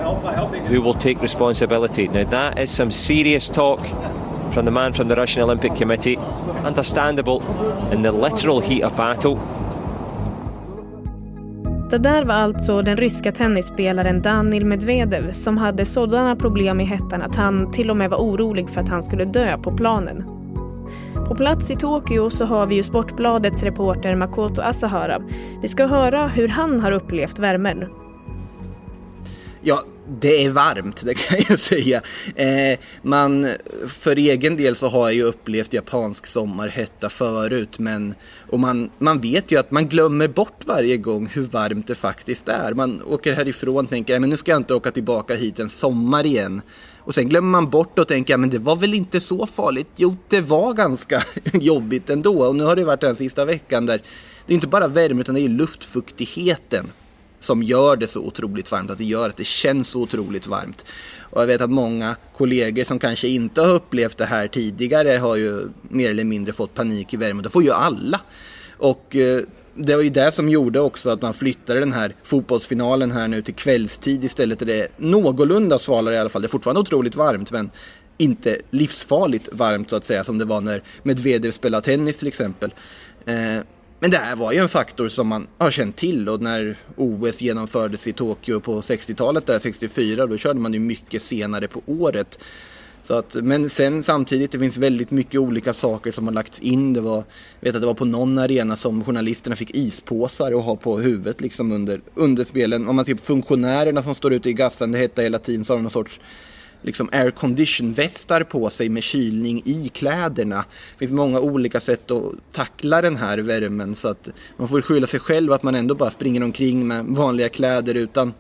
who 0.68 0.82
will 0.82 0.94
take 0.94 1.22
responsibility? 1.22 2.08
Now 2.08 2.26
that 2.26 2.60
is 2.60 2.72
some 2.72 2.92
serious 2.92 3.50
talk 3.50 3.80
from 4.54 4.66
the 4.66 4.72
man 4.72 4.94
from 4.94 5.08
the 5.08 5.16
Russian 5.16 5.44
Olympic 5.44 5.76
Committee. 5.76 6.18
Understandable 6.64 7.42
in 7.92 8.04
the 8.04 8.12
literal 8.12 8.60
heat 8.62 8.84
of 8.84 8.96
battle. 8.98 9.40
Det 11.90 11.98
där 11.98 12.26
var 12.26 12.34
alltså 12.34 12.82
den 12.82 12.98
ryska 12.98 13.32
tennisspelaren 13.32 14.22
Danil 14.22 14.66
Medvedev 14.66 15.32
som 15.32 15.58
hade 15.58 15.86
sådana 15.86 16.36
problem 16.36 16.82
i 16.82 16.84
hettan 16.84 17.22
att 17.22 17.36
han 17.36 17.72
till 17.72 17.90
och 17.90 17.98
med 17.98 18.10
var 18.10 18.18
orolig 18.18 18.70
för 18.70 18.82
att 18.82 18.90
han 18.90 19.04
skulle 19.04 19.26
dö 19.26 19.58
på 19.58 19.72
planen. 19.72 20.33
På 21.28 21.36
plats 21.36 21.72
i 21.72 21.76
Tokyo 21.76 22.30
så 22.30 22.46
har 22.46 22.68
vi 22.68 22.76
ju 22.76 22.84
Sportbladets 22.84 23.64
reporter 23.64 24.16
Makoto 24.16 24.62
Asahara. 24.62 25.22
Vi 25.62 25.68
ska 25.68 25.86
höra 25.86 26.28
hur 26.28 26.48
han 26.48 26.80
har 26.80 26.92
upplevt 26.92 27.40
värmen. 27.40 27.86
Ja, 29.62 29.84
det 30.22 30.46
är 30.46 30.50
varmt, 30.50 31.06
det 31.06 31.14
kan 31.14 31.40
jag 31.50 31.60
säga. 31.60 32.02
Eh, 32.36 32.80
man, 33.02 33.48
för 33.88 34.16
egen 34.16 34.58
del 34.58 34.76
så 34.76 34.88
har 34.88 35.08
jag 35.08 35.14
ju 35.14 35.24
upplevt 35.24 35.74
japansk 35.74 36.26
sommarhetta 36.26 37.10
förut. 37.10 37.80
Men, 37.80 38.16
och 38.50 38.60
man, 38.60 38.90
man 38.98 39.22
vet 39.22 39.52
ju 39.52 39.60
att 39.60 39.72
man 39.72 39.88
glömmer 39.88 40.28
bort 40.28 40.66
varje 40.66 40.98
gång 40.98 41.28
hur 41.28 41.44
varmt 41.44 41.88
det 41.88 41.96
faktiskt 41.96 42.50
är. 42.50 42.74
Man 42.74 43.02
åker 43.02 43.34
härifrån 43.34 43.86
och 43.86 43.90
tänker, 43.90 44.20
men 44.20 44.30
nu 44.30 44.38
ska 44.38 44.52
jag 44.52 44.60
inte 44.60 44.74
åka 44.74 44.92
tillbaka 44.92 45.36
hit 45.36 45.60
en 45.60 45.70
sommar 45.70 46.26
igen. 46.26 46.62
Och 47.06 47.16
sen 47.16 47.30
glömmer 47.30 47.50
man 47.50 47.70
bort 47.70 48.00
och 48.00 48.08
tänker, 48.08 48.38
men 48.38 48.50
det 48.50 48.60
var 48.60 48.76
väl 48.76 48.94
inte 48.94 49.20
så 49.20 49.46
farligt? 49.46 49.88
Jo, 49.96 50.16
det 50.30 50.42
var 50.42 50.74
ganska 50.74 51.24
jobbigt 51.54 52.10
ändå. 52.10 52.44
Och 52.44 52.56
nu 52.56 52.64
har 52.64 52.76
det 52.76 52.84
varit 52.84 53.02
den 53.02 53.16
sista 53.16 53.46
veckan 53.46 53.86
där 53.86 54.02
det 54.46 54.54
är 54.54 54.56
inte 54.56 54.68
bara 54.68 54.88
värme 54.88 55.22
utan 55.22 55.36
det 55.36 55.42
är 55.42 55.50
luftfuktigheten 55.50 56.92
som 57.40 57.64
gör 57.64 57.96
det 57.96 58.08
så 58.08 58.20
otroligt 58.20 58.72
varmt, 58.72 58.92
att 58.92 58.98
det 58.98 59.04
gör 59.04 59.30
att 59.30 59.38
det 59.38 59.48
känns 59.48 59.88
så 59.88 60.02
otroligt 60.02 60.48
varmt. 60.48 60.86
Och 61.20 61.42
jag 61.42 61.48
vet 61.48 61.62
att 61.62 61.70
många 61.70 62.16
kollegor 62.38 62.84
som 62.84 63.00
kanske 63.00 63.28
inte 63.28 63.62
har 63.62 63.74
upplevt 63.74 64.18
det 64.18 64.26
här 64.26 64.48
tidigare 64.48 65.18
har 65.18 65.36
ju 65.36 65.68
mer 65.82 66.10
eller 66.10 66.24
mindre 66.24 66.54
fått 66.54 66.74
panik 66.74 67.14
i 67.14 67.18
värmen. 67.18 67.44
Det 67.44 67.50
får 67.50 67.64
ju 67.64 67.72
alla. 67.72 68.22
Och 68.78 69.16
eh, 69.16 69.42
det 69.76 69.96
var 69.96 70.04
ju 70.04 70.10
det 70.10 70.32
som 70.32 70.50
gjorde 70.50 70.80
också 70.80 71.10
att 71.10 71.22
man 71.22 71.34
flyttade 71.34 71.80
den 71.80 71.94
här 71.94 72.16
fotbollsfinalen 72.24 73.12
här 73.12 73.28
nu 73.28 73.42
till 73.42 73.54
kvällstid 73.54 74.24
istället. 74.24 74.60
Där 74.60 74.66
det 74.66 74.82
är 74.82 74.88
någorlunda 74.98 75.80
svalare 75.80 76.16
i 76.16 76.18
alla 76.18 76.30
fall. 76.30 76.42
Det 76.42 76.46
är 76.46 76.50
fortfarande 76.50 76.82
otroligt 76.82 77.16
varmt 77.16 77.52
men 77.52 77.72
inte 78.18 78.58
livsfarligt 78.70 79.50
varmt 79.52 79.90
så 79.90 79.96
att 79.96 80.06
säga 80.06 80.24
som 80.24 80.38
det 80.38 80.46
var 80.46 80.62
när 80.62 80.84
Medvedev 81.04 81.52
spelade 81.52 81.86
tennis 81.86 82.18
till 82.18 82.28
exempel. 82.28 82.74
Eh, 83.26 83.60
men 84.00 84.12
det 84.12 84.18
här 84.18 84.36
var 84.36 84.52
ju 84.52 84.60
en 84.60 84.70
faktor 84.70 85.10
som 85.10 85.28
man 85.28 85.48
har 85.58 85.72
känt 85.72 85.96
till 85.96 86.30
och 86.30 86.42
när 86.42 86.76
OS 86.96 87.42
genomfördes 87.42 88.08
i 88.08 88.14
Tokyo 88.14 88.60
på 88.60 88.82
60-talet, 88.82 89.46
där 89.46 89.60
64, 89.60 90.28
då 90.28 90.38
körde 90.38 90.60
man 90.60 90.74
ju 90.74 90.80
mycket 90.80 91.22
senare 91.22 91.68
på 91.68 91.82
året. 91.86 92.40
Så 93.08 93.14
att, 93.14 93.36
men 93.36 93.70
sen 93.70 94.04
samtidigt, 94.04 94.52
det 94.52 94.60
finns 94.60 94.78
väldigt 94.78 95.12
mycket 95.12 95.40
olika 95.40 95.74
saker 95.74 96.12
som 96.12 96.28
har 96.28 96.34
lagts 96.34 96.60
in. 96.60 96.94
Det 96.94 97.02
var, 97.02 97.16
jag 97.16 97.26
vet 97.60 97.76
att 97.76 97.82
det 97.82 97.88
var 97.88 97.94
på 97.94 98.06
någon 98.06 98.38
arena 98.38 98.76
som 98.76 99.04
journalisterna 99.04 99.56
fick 99.56 99.76
ispåsar 99.76 100.52
att 100.52 100.64
ha 100.64 100.76
på 100.76 100.98
huvudet 100.98 101.42
liksom 101.42 101.72
under, 101.72 102.02
under 102.16 102.44
spelen. 102.44 102.88
Om 102.88 102.96
man 102.96 103.06
ser 103.06 103.16
på 103.16 103.24
funktionärerna 103.24 104.02
som 104.02 104.16
står 104.16 104.34
ute 104.34 104.50
i 104.50 104.54
gassan, 104.54 104.92
det 104.92 104.98
hette 104.98 105.22
hela 105.22 105.40
tiden, 105.40 105.66
så 105.66 105.74
har 105.74 105.78
de 105.78 105.84
någon 105.84 105.92
sorts 105.92 106.20
liksom 106.82 107.10
air 107.12 107.32
condition 107.32 107.94
västar 107.94 108.44
på 108.44 108.70
sig 108.70 108.90
med 108.90 109.04
kylning 109.04 109.62
i 109.66 109.90
kläderna. 109.94 110.66
Det 110.94 111.00
finns 111.00 111.12
många 111.12 111.40
olika 111.40 111.80
sätt 111.80 112.12
att 112.12 112.34
tackla 112.52 113.02
den 113.02 113.16
här 113.16 113.38
värmen 113.38 113.96
så 113.96 114.08
att 114.08 114.30
man 114.58 114.68
får 114.68 114.82
skylla 114.82 115.08
sig 115.08 115.20
själv 115.20 115.54
att 115.54 115.64
man 115.64 115.76
ändå 115.76 115.96
bara 115.96 116.12
springer 116.12 116.44
omkring 116.44 116.88
med 116.88 117.06
vanliga 117.06 117.50
kläder 117.50 117.96
utan 117.96 118.34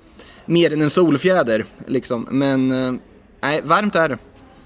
mer 0.46 0.74
än 0.74 0.82
en 0.82 0.90
solfjäder. 0.90 1.66
Liksom. 1.88 2.28
Men 2.32 2.72
eh, 2.72 2.94
nej, 3.42 3.62
varmt 3.62 3.96
är 3.96 4.10
det. 4.10 4.18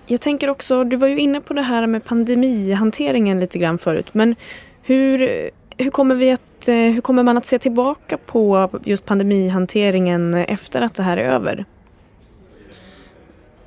Jag 0.10 0.22
tänker 0.22 0.50
också, 0.50 0.84
du 0.84 0.98
var 0.98 1.08
ju 1.08 1.20
inne 1.20 1.42
på 1.42 1.54
det 1.54 1.62
här 1.62 1.88
med 1.88 2.04
pandemihanteringen 2.04 3.40
lite 3.40 3.60
grann 3.60 3.78
förut, 3.78 4.14
men 4.14 4.36
hur, 4.82 5.50
hur, 5.78 5.90
kommer 5.92 6.16
vi 6.16 6.32
att, 6.32 6.68
eh, 6.68 6.76
hur 6.76 7.02
kommer 7.02 7.24
man 7.24 7.38
att 7.38 7.46
se 7.46 7.60
tillbaka 7.60 8.18
på 8.18 8.70
just 8.84 9.06
pandemihanteringen 9.06 10.34
efter 10.34 10.82
att 10.82 10.96
det 10.96 11.04
här 11.04 11.18
är 11.18 11.30
över? 11.30 11.66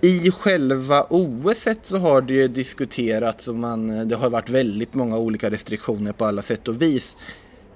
I 0.00 0.30
själva 0.30 1.06
OS 1.10 1.66
så 1.82 1.98
har 1.98 2.20
det 2.20 2.34
ju 2.34 2.48
diskuterats 2.48 3.48
och 3.48 3.54
man, 3.54 4.08
det 4.08 4.16
har 4.16 4.30
varit 4.30 4.48
väldigt 4.48 4.94
många 4.94 5.18
olika 5.18 5.50
restriktioner 5.50 6.12
på 6.12 6.24
alla 6.24 6.42
sätt 6.42 6.68
och 6.68 6.82
vis. 6.82 7.16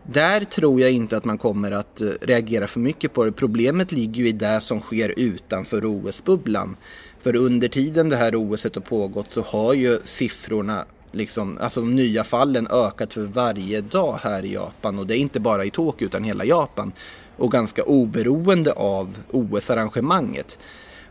Där 0.02 0.44
tror 0.44 0.80
jag 0.80 0.90
inte 0.90 1.16
att 1.16 1.24
man 1.24 1.38
kommer 1.38 1.72
att 1.72 2.00
eh, 2.00 2.08
reagera 2.20 2.66
för 2.66 2.80
mycket 2.80 3.12
på 3.12 3.24
det. 3.24 3.32
Problemet 3.32 3.92
ligger 3.92 4.22
ju 4.22 4.28
i 4.28 4.32
det 4.32 4.60
som 4.60 4.80
sker 4.80 5.14
utanför 5.16 5.84
OS-bubblan. 5.84 6.76
För 7.24 7.36
under 7.36 7.68
tiden 7.68 8.08
det 8.08 8.16
här 8.16 8.34
OS 8.34 8.64
har 8.64 8.80
pågått 8.80 9.32
så 9.32 9.42
har 9.42 9.74
ju 9.74 9.98
siffrorna, 10.04 10.84
liksom, 11.12 11.58
alltså 11.60 11.80
de 11.80 11.94
nya 11.94 12.24
fallen 12.24 12.68
ökat 12.70 13.14
för 13.14 13.20
varje 13.20 13.80
dag 13.80 14.18
här 14.22 14.44
i 14.44 14.52
Japan. 14.52 14.98
Och 14.98 15.06
det 15.06 15.16
är 15.16 15.18
inte 15.18 15.40
bara 15.40 15.64
i 15.64 15.70
Tokyo 15.70 16.06
utan 16.06 16.24
hela 16.24 16.44
Japan. 16.44 16.92
Och 17.36 17.52
ganska 17.52 17.82
oberoende 17.84 18.72
av 18.72 19.18
OS-arrangemanget. 19.30 20.58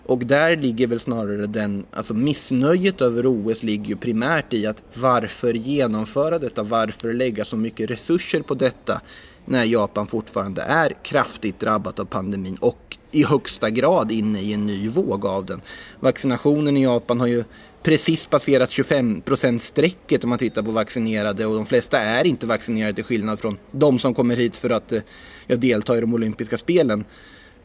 Och 0.05 0.25
där 0.25 0.55
ligger 0.57 0.87
väl 0.87 0.99
snarare 0.99 1.47
den, 1.47 1.85
alltså 1.91 2.13
missnöjet 2.13 3.01
över 3.01 3.25
OS 3.27 3.63
ligger 3.63 3.87
ju 3.87 3.95
primärt 3.95 4.53
i 4.53 4.65
att 4.65 4.83
varför 4.93 5.53
genomföra 5.53 6.39
detta, 6.39 6.63
varför 6.63 7.13
lägga 7.13 7.45
så 7.45 7.57
mycket 7.57 7.89
resurser 7.89 8.41
på 8.41 8.53
detta 8.53 9.01
när 9.45 9.63
Japan 9.63 10.07
fortfarande 10.07 10.61
är 10.61 10.93
kraftigt 11.03 11.59
drabbat 11.59 11.99
av 11.99 12.05
pandemin 12.05 12.57
och 12.61 12.97
i 13.11 13.23
högsta 13.23 13.69
grad 13.69 14.11
inne 14.11 14.41
i 14.41 14.53
en 14.53 14.65
ny 14.65 14.89
våg 14.89 15.25
av 15.25 15.45
den. 15.45 15.61
Vaccinationen 15.99 16.77
i 16.77 16.83
Japan 16.83 17.19
har 17.19 17.27
ju 17.27 17.43
precis 17.83 18.25
passerat 18.25 18.71
25 18.71 19.21
strecket 19.59 20.23
om 20.23 20.29
man 20.29 20.39
tittar 20.39 20.63
på 20.63 20.71
vaccinerade 20.71 21.45
och 21.45 21.55
de 21.55 21.65
flesta 21.65 21.99
är 21.99 22.27
inte 22.27 22.47
vaccinerade 22.47 22.93
till 22.93 23.03
skillnad 23.03 23.39
från 23.39 23.57
de 23.71 23.99
som 23.99 24.13
kommer 24.13 24.35
hit 24.35 24.57
för 24.57 24.69
att 24.69 24.91
eh, 24.91 25.01
ja, 25.47 25.55
delta 25.55 25.97
i 25.97 26.01
de 26.01 26.13
olympiska 26.13 26.57
spelen. 26.57 27.05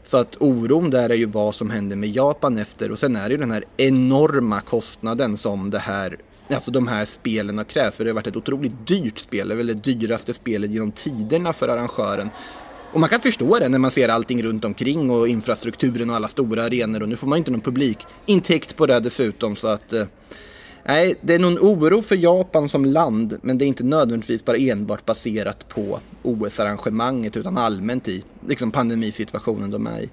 Så 0.04 0.16
att 0.16 0.36
oron 0.40 0.90
där 0.90 1.10
är 1.10 1.14
ju 1.14 1.26
vad 1.26 1.54
som 1.54 1.70
händer 1.70 1.96
med 1.96 2.08
Japan 2.08 2.58
efter 2.58 2.92
och 2.92 2.98
sen 2.98 3.16
är 3.16 3.28
det 3.28 3.32
ju 3.32 3.36
den 3.36 3.50
här 3.50 3.64
enorma 3.76 4.60
kostnaden 4.60 5.36
som 5.36 5.70
det 5.70 5.78
här 5.78 6.16
Alltså 6.50 6.70
de 6.70 6.88
här 6.88 7.04
spelen 7.04 7.58
har 7.58 7.64
krävt, 7.64 7.94
för 7.94 8.04
det 8.04 8.10
har 8.10 8.14
varit 8.14 8.26
ett 8.26 8.36
otroligt 8.36 8.86
dyrt 8.86 9.18
spel, 9.18 9.48
det 9.48 9.54
är 9.54 9.56
väl 9.56 9.66
det 9.66 9.74
dyraste 9.74 10.34
spelet 10.34 10.70
genom 10.70 10.92
tiderna 10.92 11.52
för 11.52 11.68
arrangören. 11.68 12.30
Och 12.92 13.00
man 13.00 13.08
kan 13.08 13.20
förstå 13.20 13.58
det 13.58 13.68
när 13.68 13.78
man 13.78 13.90
ser 13.90 14.08
allting 14.08 14.42
runt 14.42 14.64
omkring 14.64 15.10
och 15.10 15.28
infrastrukturen 15.28 16.10
och 16.10 16.16
alla 16.16 16.28
stora 16.28 16.64
arenor 16.64 17.02
och 17.02 17.08
nu 17.08 17.16
får 17.16 17.26
man 17.26 17.38
inte 17.38 17.50
någon 17.50 17.60
publikintäkt 17.60 18.76
på 18.76 18.86
det 18.86 19.00
dessutom 19.00 19.56
så 19.56 19.68
att 19.68 19.92
eh, 19.92 20.04
Nej, 20.88 21.14
det 21.20 21.34
är 21.34 21.38
någon 21.38 21.58
oro 21.58 22.02
för 22.02 22.16
Japan 22.16 22.68
som 22.68 22.84
land, 22.84 23.38
men 23.42 23.58
det 23.58 23.64
är 23.64 23.66
inte 23.66 23.84
nödvändigtvis 23.84 24.44
bara 24.44 24.56
enbart 24.56 25.04
baserat 25.04 25.68
på 25.68 26.00
OS-arrangemanget 26.22 27.36
utan 27.36 27.58
allmänt 27.58 28.08
i 28.08 28.24
liksom 28.48 28.70
pandemisituationen 28.70 29.70
de 29.70 29.86
är 29.86 30.00
i. 30.00 30.10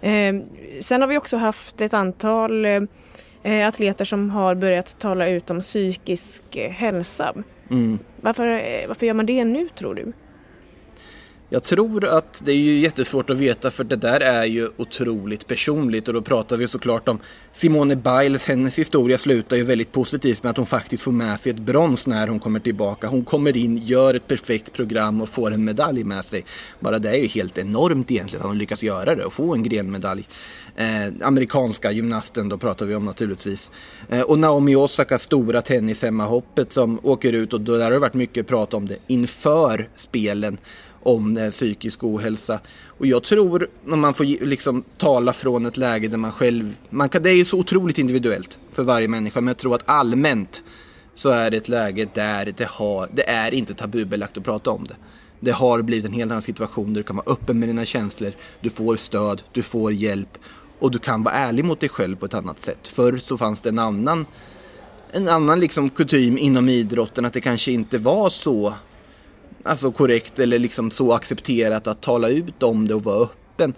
Eh, 0.00 0.42
sen 0.80 1.00
har 1.00 1.08
vi 1.08 1.18
också 1.18 1.36
haft 1.36 1.80
ett 1.80 1.94
antal 1.94 2.64
eh, 2.64 2.80
atleter 3.44 4.04
som 4.04 4.30
har 4.30 4.54
börjat 4.54 4.98
tala 4.98 5.28
ut 5.28 5.50
om 5.50 5.60
psykisk 5.60 6.56
eh, 6.56 6.70
hälsa. 6.70 7.34
Mm. 7.70 7.98
Varför, 8.20 8.46
eh, 8.46 8.88
varför 8.88 9.06
gör 9.06 9.14
man 9.14 9.26
det 9.26 9.44
nu 9.44 9.68
tror 9.68 9.94
du? 9.94 10.12
Jag 11.52 11.62
tror 11.62 12.04
att 12.04 12.42
det 12.44 12.52
är 12.52 12.56
ju 12.56 12.78
jättesvårt 12.78 13.30
att 13.30 13.38
veta 13.38 13.70
för 13.70 13.84
det 13.84 13.96
där 13.96 14.20
är 14.20 14.44
ju 14.44 14.68
otroligt 14.76 15.46
personligt 15.46 16.08
och 16.08 16.14
då 16.14 16.22
pratar 16.22 16.56
vi 16.56 16.68
såklart 16.68 17.08
om 17.08 17.18
Simone 17.52 17.96
Biles, 17.96 18.44
hennes 18.44 18.78
historia 18.78 19.18
slutar 19.18 19.56
ju 19.56 19.62
väldigt 19.62 19.92
positivt 19.92 20.42
med 20.42 20.50
att 20.50 20.56
hon 20.56 20.66
faktiskt 20.66 21.02
får 21.02 21.12
med 21.12 21.40
sig 21.40 21.52
ett 21.52 21.58
brons 21.58 22.06
när 22.06 22.28
hon 22.28 22.40
kommer 22.40 22.60
tillbaka. 22.60 23.06
Hon 23.06 23.24
kommer 23.24 23.56
in, 23.56 23.76
gör 23.76 24.14
ett 24.14 24.26
perfekt 24.26 24.72
program 24.72 25.20
och 25.20 25.28
får 25.28 25.50
en 25.50 25.64
medalj 25.64 26.04
med 26.04 26.24
sig. 26.24 26.44
Bara 26.80 26.98
det 26.98 27.10
är 27.10 27.16
ju 27.16 27.26
helt 27.26 27.58
enormt 27.58 28.10
egentligen 28.10 28.42
att 28.42 28.48
hon 28.48 28.58
lyckas 28.58 28.82
göra 28.82 29.14
det 29.14 29.24
och 29.24 29.32
få 29.32 29.54
en 29.54 29.62
grenmedalj. 29.62 30.28
Eh, 30.76 31.12
amerikanska 31.22 31.92
gymnasten 31.92 32.48
då 32.48 32.58
pratar 32.58 32.86
vi 32.86 32.94
om 32.94 33.04
naturligtvis. 33.04 33.70
Eh, 34.08 34.20
och 34.20 34.38
Naomi 34.38 34.76
Osaka, 34.76 35.18
stora 35.18 35.62
tennishemmahoppet 35.62 36.72
som 36.72 37.00
åker 37.02 37.32
ut 37.32 37.52
och 37.52 37.60
då 37.60 37.76
där 37.76 37.84
har 37.84 37.90
det 37.90 37.98
varit 37.98 38.14
mycket 38.14 38.46
prat 38.46 38.74
om 38.74 38.88
det 38.88 38.96
inför 39.06 39.88
spelen 39.96 40.58
om 41.02 41.50
psykisk 41.50 42.04
ohälsa. 42.04 42.60
Och 42.86 43.06
jag 43.06 43.22
tror, 43.22 43.68
om 43.88 44.00
man 44.00 44.14
får 44.14 44.24
liksom 44.24 44.84
tala 44.98 45.32
från 45.32 45.66
ett 45.66 45.76
läge 45.76 46.08
där 46.08 46.16
man 46.16 46.32
själv, 46.32 46.76
man 46.90 47.08
kan, 47.08 47.22
det 47.22 47.30
är 47.30 47.36
ju 47.36 47.44
så 47.44 47.58
otroligt 47.58 47.98
individuellt 47.98 48.58
för 48.72 48.82
varje 48.82 49.08
människa, 49.08 49.40
men 49.40 49.48
jag 49.48 49.58
tror 49.58 49.74
att 49.74 49.82
allmänt 49.88 50.62
så 51.14 51.28
är 51.28 51.50
det 51.50 51.56
ett 51.56 51.68
läge 51.68 52.08
där 52.14 52.54
det, 52.56 52.68
har, 52.68 53.08
det 53.12 53.28
är 53.28 53.54
inte 53.54 53.74
tabubelagt 53.74 54.36
att 54.36 54.44
prata 54.44 54.70
om 54.70 54.86
det. 54.86 54.96
Det 55.40 55.52
har 55.52 55.82
blivit 55.82 56.06
en 56.06 56.12
helt 56.12 56.30
annan 56.30 56.42
situation 56.42 56.92
där 56.92 57.00
du 57.00 57.04
kan 57.04 57.16
vara 57.16 57.32
öppen 57.32 57.58
med 57.58 57.68
dina 57.68 57.84
känslor, 57.84 58.32
du 58.60 58.70
får 58.70 58.96
stöd, 58.96 59.42
du 59.52 59.62
får 59.62 59.92
hjälp 59.92 60.38
och 60.78 60.90
du 60.90 60.98
kan 60.98 61.22
vara 61.22 61.34
ärlig 61.34 61.64
mot 61.64 61.80
dig 61.80 61.88
själv 61.88 62.16
på 62.16 62.26
ett 62.26 62.34
annat 62.34 62.62
sätt. 62.62 62.88
Förr 62.88 63.18
så 63.18 63.38
fanns 63.38 63.60
det 63.60 63.68
en 63.68 63.78
annan 63.78 64.26
en 65.12 65.28
annan 65.28 65.60
liksom 65.60 65.90
kutym 65.90 66.38
inom 66.38 66.68
idrotten 66.68 67.24
att 67.24 67.32
det 67.32 67.40
kanske 67.40 67.72
inte 67.72 67.98
var 67.98 68.30
så 68.30 68.74
alltså 69.62 69.92
korrekt 69.92 70.38
eller 70.38 70.58
liksom 70.58 70.90
så 70.90 71.12
accepterat 71.12 71.86
att 71.86 72.00
tala 72.00 72.28
ut 72.28 72.62
om 72.62 72.88
det 72.88 72.94
och 72.94 73.04
vara 73.04 73.22
öppen. 73.22 73.74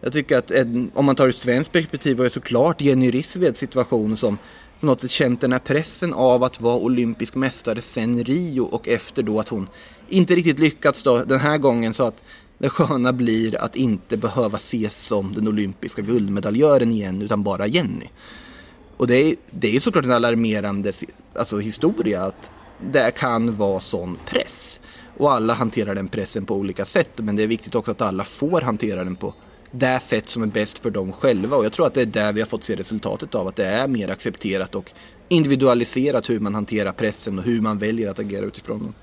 Jag 0.00 0.12
tycker 0.12 0.38
att 0.38 0.50
en, 0.50 0.90
om 0.94 1.04
man 1.04 1.16
tar 1.16 1.28
ett 1.28 1.36
svenskt 1.36 1.72
perspektiv 1.72 2.16
var 2.16 2.24
ju 2.24 2.30
såklart 2.30 2.80
Jenny 2.80 3.10
Rissveds 3.10 3.58
situation 3.58 4.16
som 4.16 4.38
på 4.80 4.86
något 4.86 5.00
sätt 5.00 5.10
känt 5.10 5.40
den 5.40 5.52
här 5.52 5.58
pressen 5.58 6.12
av 6.12 6.44
att 6.44 6.60
vara 6.60 6.76
olympisk 6.76 7.34
mästare 7.34 7.82
sen 7.82 8.24
Rio 8.24 8.60
och 8.60 8.88
efter 8.88 9.22
då 9.22 9.40
att 9.40 9.48
hon 9.48 9.68
inte 10.08 10.34
riktigt 10.34 10.58
lyckats 10.58 11.02
då 11.02 11.24
den 11.24 11.40
här 11.40 11.58
gången 11.58 11.94
så 11.94 12.06
att 12.06 12.22
det 12.58 12.68
sköna 12.68 13.12
blir 13.12 13.60
att 13.60 13.76
inte 13.76 14.16
behöva 14.16 14.56
ses 14.56 15.06
som 15.06 15.34
den 15.34 15.48
olympiska 15.48 16.02
guldmedaljören 16.02 16.92
igen 16.92 17.22
utan 17.22 17.42
bara 17.42 17.66
Jenny. 17.66 18.06
Och 18.96 19.06
det 19.06 19.16
är, 19.16 19.34
det 19.50 19.76
är 19.76 19.80
såklart 19.80 20.04
en 20.04 20.12
alarmerande 20.12 20.92
alltså, 21.34 21.58
historia 21.58 22.22
att 22.22 22.50
det 22.92 23.10
kan 23.10 23.56
vara 23.56 23.80
sån 23.80 24.18
press. 24.26 24.80
Och 25.16 25.32
alla 25.32 25.54
hanterar 25.54 25.94
den 25.94 26.08
pressen 26.08 26.46
på 26.46 26.54
olika 26.54 26.84
sätt. 26.84 27.10
Men 27.16 27.36
det 27.36 27.42
är 27.42 27.46
viktigt 27.46 27.74
också 27.74 27.90
att 27.90 28.00
alla 28.00 28.24
får 28.24 28.60
hantera 28.60 29.04
den 29.04 29.16
på 29.16 29.34
det 29.70 30.00
sätt 30.00 30.28
som 30.28 30.42
är 30.42 30.46
bäst 30.46 30.78
för 30.78 30.90
dem 30.90 31.12
själva. 31.12 31.56
Och 31.56 31.64
jag 31.64 31.72
tror 31.72 31.86
att 31.86 31.94
det 31.94 32.02
är 32.02 32.06
där 32.06 32.32
vi 32.32 32.40
har 32.40 32.48
fått 32.48 32.64
se 32.64 32.76
resultatet 32.76 33.34
av 33.34 33.48
att 33.48 33.56
det 33.56 33.66
är 33.66 33.86
mer 33.86 34.08
accepterat 34.08 34.74
och 34.74 34.92
individualiserat 35.28 36.30
hur 36.30 36.40
man 36.40 36.54
hanterar 36.54 36.92
pressen 36.92 37.38
och 37.38 37.44
hur 37.44 37.60
man 37.60 37.78
väljer 37.78 38.10
att 38.10 38.18
agera 38.18 38.46
utifrån 38.46 38.78
den. 38.78 38.94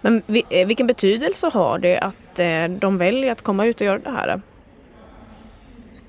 Men 0.00 0.22
eh, 0.50 0.66
vilken 0.66 0.86
betydelse 0.86 1.50
har 1.52 1.78
det 1.78 1.98
att 1.98 2.38
eh, 2.38 2.78
de 2.80 2.98
väljer 2.98 3.32
att 3.32 3.42
komma 3.42 3.66
ut 3.66 3.80
och 3.80 3.86
göra 3.86 3.98
det 3.98 4.10
här? 4.10 4.42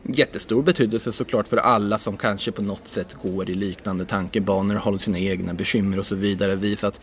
Jättestor 0.03 0.63
betydelse 0.63 1.11
såklart 1.11 1.47
för 1.47 1.57
alla 1.57 1.97
som 1.97 2.17
kanske 2.17 2.51
på 2.51 2.61
något 2.61 2.87
sätt 2.87 3.13
går 3.13 3.49
i 3.49 3.55
liknande 3.55 4.05
tankebanor, 4.05 4.75
har 4.75 4.97
sina 4.97 5.19
egna 5.19 5.53
bekymmer 5.53 5.99
och 5.99 6.05
så 6.05 6.15
vidare. 6.15 6.55
Visa 6.55 6.87
att 6.87 6.99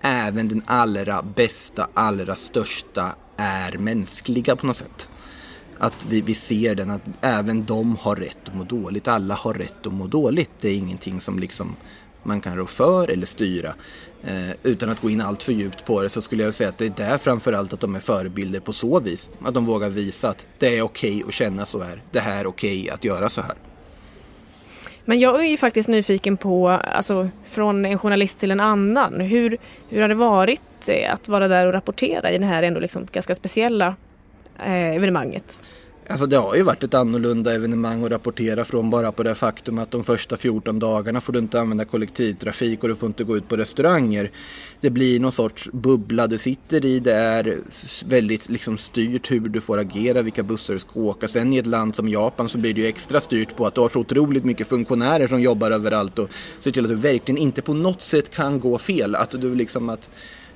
även 0.00 0.48
den 0.48 0.62
allra 0.66 1.22
bästa, 1.22 1.88
allra 1.94 2.36
största 2.36 3.16
är 3.36 3.78
mänskliga 3.78 4.56
på 4.56 4.66
något 4.66 4.76
sätt. 4.76 5.08
Att 5.78 6.06
vi, 6.08 6.20
vi 6.20 6.34
ser 6.34 6.74
den, 6.74 6.90
att 6.90 7.02
även 7.20 7.64
de 7.64 7.96
har 7.96 8.16
rätt 8.16 8.38
att 8.48 8.54
må 8.54 8.64
dåligt. 8.64 9.08
Alla 9.08 9.34
har 9.34 9.54
rätt 9.54 9.86
att 9.86 9.92
må 9.92 10.06
dåligt. 10.06 10.50
Det 10.60 10.68
är 10.68 10.74
ingenting 10.74 11.20
som 11.20 11.38
liksom 11.38 11.76
man 12.22 12.40
kan 12.40 12.56
rå 12.56 12.66
för 12.66 13.08
eller 13.08 13.26
styra. 13.26 13.74
Eh, 14.22 14.50
utan 14.62 14.90
att 14.90 15.00
gå 15.00 15.10
in 15.10 15.20
allt 15.20 15.42
för 15.42 15.52
djupt 15.52 15.86
på 15.86 16.02
det 16.02 16.08
så 16.08 16.20
skulle 16.20 16.42
jag 16.42 16.54
säga 16.54 16.68
att 16.68 16.78
det 16.78 16.86
är 16.86 16.90
där 17.08 17.18
framförallt 17.18 17.72
att 17.72 17.80
de 17.80 17.94
är 17.94 18.00
förebilder 18.00 18.60
på 18.60 18.72
så 18.72 19.00
vis. 19.00 19.30
Att 19.44 19.54
de 19.54 19.66
vågar 19.66 19.90
visa 19.90 20.28
att 20.28 20.46
det 20.58 20.78
är 20.78 20.82
okej 20.82 21.16
okay 21.16 21.28
att 21.28 21.34
känna 21.34 21.66
så 21.66 21.82
här. 21.82 22.02
Det 22.12 22.20
här 22.20 22.40
är 22.40 22.46
okej 22.46 22.82
okay 22.82 22.94
att 22.94 23.04
göra 23.04 23.28
så 23.28 23.40
här. 23.40 23.54
Men 25.04 25.20
jag 25.20 25.40
är 25.40 25.48
ju 25.48 25.56
faktiskt 25.56 25.88
nyfiken 25.88 26.36
på, 26.36 26.68
alltså 26.68 27.28
från 27.44 27.84
en 27.84 27.98
journalist 27.98 28.38
till 28.38 28.50
en 28.50 28.60
annan, 28.60 29.20
hur, 29.20 29.56
hur 29.88 30.00
har 30.00 30.08
det 30.08 30.14
varit 30.14 30.88
eh, 30.88 31.14
att 31.14 31.28
vara 31.28 31.48
där 31.48 31.66
och 31.66 31.72
rapportera 31.72 32.30
i 32.30 32.38
det 32.38 32.46
här 32.46 32.62
ändå 32.62 32.80
liksom 32.80 33.06
ganska 33.12 33.34
speciella 33.34 33.96
eh, 34.58 34.96
evenemanget? 34.96 35.60
Alltså 36.08 36.26
det 36.26 36.36
har 36.36 36.54
ju 36.54 36.62
varit 36.62 36.84
ett 36.84 36.94
annorlunda 36.94 37.54
evenemang 37.54 38.04
att 38.04 38.10
rapportera 38.10 38.64
från 38.64 38.90
bara 38.90 39.12
på 39.12 39.22
det 39.22 39.34
faktum 39.34 39.78
att 39.78 39.90
de 39.90 40.04
första 40.04 40.36
14 40.36 40.78
dagarna 40.78 41.20
får 41.20 41.32
du 41.32 41.38
inte 41.38 41.60
använda 41.60 41.84
kollektivtrafik 41.84 42.82
och 42.82 42.88
du 42.88 42.94
får 42.94 43.06
inte 43.06 43.24
gå 43.24 43.36
ut 43.36 43.48
på 43.48 43.56
restauranger. 43.56 44.30
Det 44.80 44.90
blir 44.90 45.20
någon 45.20 45.32
sorts 45.32 45.68
bubbla 45.72 46.26
du 46.26 46.38
sitter 46.38 46.84
i. 46.84 47.00
Det 47.00 47.12
är 47.14 47.58
väldigt 48.06 48.48
liksom 48.48 48.78
styrt 48.78 49.30
hur 49.30 49.40
du 49.40 49.60
får 49.60 49.78
agera, 49.78 50.22
vilka 50.22 50.42
bussar 50.42 50.74
du 50.74 50.80
ska 50.80 51.00
åka. 51.00 51.28
Sen 51.28 51.52
i 51.52 51.58
ett 51.58 51.66
land 51.66 51.96
som 51.96 52.08
Japan 52.08 52.48
så 52.48 52.58
blir 52.58 52.74
det 52.74 52.80
ju 52.80 52.86
extra 52.86 53.20
styrt 53.20 53.56
på 53.56 53.66
att 53.66 53.74
du 53.74 53.80
har 53.80 53.88
så 53.88 53.98
otroligt 53.98 54.44
mycket 54.44 54.68
funktionärer 54.68 55.28
som 55.28 55.40
jobbar 55.40 55.70
överallt 55.70 56.18
och 56.18 56.30
ser 56.60 56.70
till 56.70 56.84
att 56.84 56.90
du 56.90 56.96
verkligen 56.96 57.38
inte 57.38 57.62
på 57.62 57.74
något 57.74 58.02
sätt 58.02 58.30
kan 58.30 58.60
gå 58.60 58.78
fel. 58.78 59.14
Att 59.14 59.30
du 59.30 59.54
liksom 59.54 59.88
att 59.88 60.10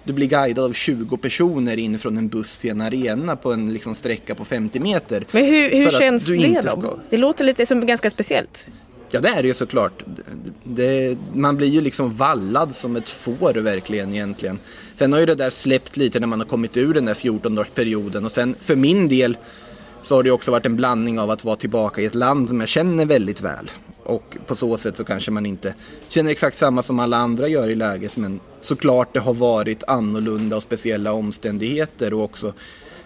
du 0.09 0.15
blir 0.15 0.27
guidad 0.27 0.65
av 0.65 0.73
20 0.73 1.17
personer 1.17 1.77
in 1.77 1.99
från 1.99 2.19
en 2.19 2.29
buss 2.29 2.59
till 2.59 2.71
en 2.71 2.81
arena 2.81 3.37
på 3.37 3.53
en 3.53 3.73
liksom 3.73 3.95
sträcka 3.95 4.35
på 4.35 4.45
50 4.45 4.81
meter. 4.81 5.27
Men 5.31 5.45
hur, 5.45 5.71
hur 5.71 5.91
känns 5.91 6.27
det 6.27 6.61
då? 6.63 6.69
Ska... 6.69 6.99
Det 7.11 7.17
låter 7.17 7.45
lite 7.45 7.67
som 7.67 7.87
ganska 7.87 8.11
speciellt. 8.11 8.69
Ja 9.11 9.21
det 9.21 9.29
är 9.29 9.43
det 9.43 9.49
ju 9.49 9.55
såklart. 9.55 10.05
Det, 10.65 11.17
man 11.35 11.57
blir 11.57 11.69
ju 11.69 11.81
liksom 11.81 12.17
vallad 12.17 12.77
som 12.77 12.97
ett 12.97 13.09
får 13.09 13.53
verkligen 13.53 14.15
egentligen. 14.15 14.59
Sen 14.95 15.13
har 15.13 15.21
ju 15.21 15.27
det 15.27 15.35
där 15.35 15.51
släppt 15.51 15.97
lite 15.97 16.21
när 16.21 16.27
man 16.27 16.41
har 16.41 16.47
kommit 16.47 16.77
ur 16.77 16.95
den 16.95 17.05
där 17.05 17.15
14-dagarsperioden 17.15 18.25
och 18.25 18.33
sen 18.33 18.55
för 18.61 18.77
min 18.77 19.09
del 19.09 19.37
så 20.03 20.15
har 20.15 20.23
det 20.23 20.31
också 20.31 20.51
varit 20.51 20.67
en 20.67 20.77
blandning 20.77 21.21
av 21.21 21.31
att 21.31 21.45
vara 21.45 21.57
tillbaka 21.57 22.01
i 22.01 22.05
ett 22.05 22.15
land 22.15 22.49
som 22.49 22.61
jag 22.61 22.69
känner 22.69 23.07
väldigt 23.07 23.41
väl. 23.41 23.71
Och 24.09 24.37
på 24.47 24.55
så 24.57 24.77
sätt 24.77 24.97
så 24.97 25.05
kanske 25.05 25.31
man 25.31 25.47
inte 25.47 25.75
känner 26.09 26.31
exakt 26.31 26.57
samma 26.57 26.83
som 26.83 26.99
alla 26.99 27.17
andra 27.17 27.49
gör 27.49 27.69
i 27.69 27.75
läget. 27.75 28.17
Men 28.17 28.41
såklart 28.61 29.15
det 29.15 29.21
har 29.21 29.35
varit 29.35 29.85
annorlunda 29.87 30.57
och 30.57 30.63
speciella 30.63 31.13
omständigheter 31.13 32.15
och 32.15 32.25
också 32.25 32.53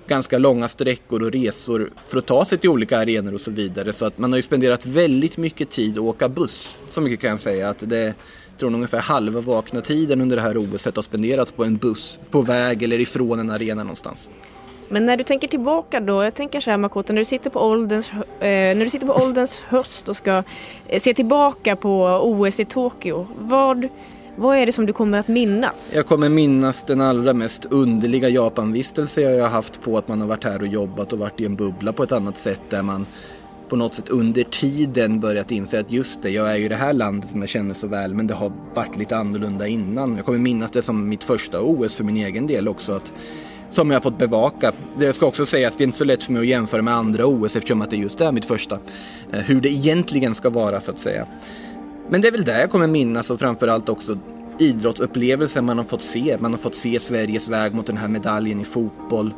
ganska 0.06 0.38
långa 0.38 0.68
sträckor 0.68 1.22
och 1.22 1.32
resor 1.32 1.90
för 2.08 2.18
att 2.18 2.26
ta 2.26 2.44
sig 2.44 2.58
till 2.58 2.70
olika 2.70 2.98
arenor 2.98 3.34
och 3.34 3.40
så 3.40 3.50
vidare. 3.50 3.92
Så 3.92 4.04
att 4.04 4.18
man 4.18 4.32
har 4.32 4.36
ju 4.36 4.42
spenderat 4.42 4.86
väldigt 4.86 5.36
mycket 5.36 5.70
tid 5.70 5.92
att 5.92 6.04
åka 6.04 6.28
buss. 6.28 6.74
Så 6.94 7.00
mycket 7.00 7.20
kan 7.20 7.30
jag 7.30 7.40
säga 7.40 7.68
att 7.68 7.78
det 7.88 8.14
jag 8.52 8.58
tror 8.58 8.74
ungefär 8.74 9.00
halva 9.00 9.40
vakna 9.40 9.80
tiden 9.80 10.20
under 10.20 10.36
det 10.36 10.42
här 10.42 10.58
OS 10.58 10.84
har 10.84 11.02
spenderats 11.02 11.52
på 11.52 11.64
en 11.64 11.76
buss 11.76 12.18
på 12.30 12.42
väg 12.42 12.82
eller 12.82 13.00
ifrån 13.00 13.38
en 13.38 13.50
arena 13.50 13.82
någonstans. 13.82 14.28
Men 14.92 15.06
när 15.06 15.16
du 15.16 15.24
tänker 15.24 15.48
tillbaka 15.48 16.00
då, 16.00 16.24
jag 16.24 16.34
tänker 16.34 16.60
så 16.60 16.70
här 16.70 16.78
Makoto, 16.78 17.12
när 17.12 17.20
du 17.20 17.24
sitter 17.24 17.50
på 17.50 17.60
ålderns, 17.60 18.12
eh, 18.12 18.20
när 18.40 18.84
du 18.84 18.90
sitter 18.90 19.06
på 19.06 19.12
ålderns 19.12 19.60
höst 19.60 20.08
och 20.08 20.16
ska 20.16 20.42
eh, 20.88 21.00
se 21.00 21.14
tillbaka 21.14 21.76
på 21.76 22.20
OS 22.22 22.60
i 22.60 22.64
Tokyo, 22.64 23.26
vad, 23.38 23.88
vad 24.36 24.56
är 24.56 24.66
det 24.66 24.72
som 24.72 24.86
du 24.86 24.92
kommer 24.92 25.18
att 25.18 25.28
minnas? 25.28 25.92
Jag 25.96 26.06
kommer 26.06 26.28
minnas 26.28 26.84
den 26.86 27.00
allra 27.00 27.34
mest 27.34 27.64
underliga 27.64 28.28
Japanvistelse 28.28 29.20
jag 29.20 29.42
har 29.42 29.50
haft 29.50 29.82
på 29.82 29.98
att 29.98 30.08
man 30.08 30.20
har 30.20 30.28
varit 30.28 30.44
här 30.44 30.60
och 30.60 30.66
jobbat 30.66 31.12
och 31.12 31.18
varit 31.18 31.40
i 31.40 31.44
en 31.44 31.56
bubbla 31.56 31.92
på 31.92 32.02
ett 32.02 32.12
annat 32.12 32.38
sätt 32.38 32.60
där 32.68 32.82
man 32.82 33.06
på 33.68 33.76
något 33.76 33.94
sätt 33.94 34.08
under 34.08 34.44
tiden 34.44 35.20
börjat 35.20 35.50
inse 35.50 35.80
att 35.80 35.92
just 35.92 36.22
det, 36.22 36.30
jag 36.30 36.52
är 36.52 36.56
ju 36.56 36.68
det 36.68 36.76
här 36.76 36.92
landet 36.92 37.30
som 37.30 37.40
jag 37.40 37.48
känner 37.48 37.74
så 37.74 37.86
väl 37.86 38.14
men 38.14 38.26
det 38.26 38.34
har 38.34 38.52
varit 38.74 38.96
lite 38.96 39.16
annorlunda 39.16 39.66
innan. 39.66 40.16
Jag 40.16 40.24
kommer 40.24 40.38
minnas 40.38 40.70
det 40.70 40.82
som 40.82 41.08
mitt 41.08 41.24
första 41.24 41.60
OS 41.60 41.96
för 41.96 42.04
min 42.04 42.16
egen 42.16 42.46
del 42.46 42.68
också. 42.68 42.92
att 42.92 43.12
som 43.74 43.90
jag 43.90 43.96
har 43.96 44.02
fått 44.02 44.18
bevaka. 44.18 44.72
Det 44.98 45.12
ska 45.12 45.26
också 45.26 45.46
sägas 45.46 45.72
att 45.72 45.78
det 45.78 45.84
är 45.84 45.86
inte 45.86 45.98
så 45.98 46.04
lätt 46.04 46.22
för 46.22 46.32
mig 46.32 46.40
att 46.40 46.46
jämföra 46.46 46.82
med 46.82 46.94
andra 46.94 47.26
OS 47.26 47.56
eftersom 47.56 47.82
att 47.82 47.90
det 47.90 47.96
just 47.96 48.20
är 48.20 48.32
mitt 48.32 48.44
första. 48.44 48.78
Eh, 49.32 49.40
hur 49.40 49.60
det 49.60 49.68
egentligen 49.68 50.34
ska 50.34 50.50
vara 50.50 50.80
så 50.80 50.90
att 50.90 50.98
säga. 50.98 51.26
Men 52.08 52.20
det 52.20 52.28
är 52.28 52.32
väl 52.32 52.44
där 52.44 52.60
jag 52.60 52.70
kommer 52.70 52.86
minnas 52.86 53.30
och 53.30 53.38
framförallt 53.38 53.88
också 53.88 54.18
idrottsupplevelsen 54.58 55.64
man 55.64 55.78
har 55.78 55.84
fått 55.84 56.02
se. 56.02 56.36
Man 56.40 56.52
har 56.52 56.58
fått 56.58 56.74
se 56.74 57.00
Sveriges 57.00 57.48
väg 57.48 57.74
mot 57.74 57.86
den 57.86 57.96
här 57.96 58.08
medaljen 58.08 58.60
i 58.60 58.64
fotboll. 58.64 59.34